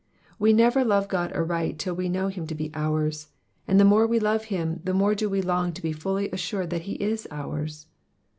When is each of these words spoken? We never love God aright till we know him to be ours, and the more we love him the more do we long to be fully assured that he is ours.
We 0.39 0.51
never 0.51 0.83
love 0.83 1.07
God 1.07 1.31
aright 1.33 1.77
till 1.77 1.93
we 1.93 2.09
know 2.09 2.29
him 2.29 2.47
to 2.47 2.55
be 2.55 2.71
ours, 2.73 3.27
and 3.67 3.79
the 3.79 3.85
more 3.85 4.07
we 4.07 4.17
love 4.19 4.45
him 4.45 4.79
the 4.83 4.95
more 4.95 5.13
do 5.13 5.29
we 5.29 5.43
long 5.43 5.73
to 5.73 5.81
be 5.83 5.91
fully 5.91 6.27
assured 6.31 6.71
that 6.71 6.81
he 6.89 6.93
is 6.93 7.27
ours. 7.29 7.85